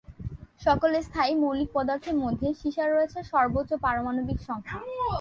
সকল 0.61 0.91
স্থায়ী 1.07 1.33
মৌলিক 1.43 1.69
পদার্থের 1.73 2.15
মধ্যে 2.23 2.47
সীসার 2.59 2.89
রয়েছে 2.91 3.19
সর্বোচ্চ 3.31 3.71
পারমাণবিক 3.85 4.39
সংখ্যা। 4.47 4.77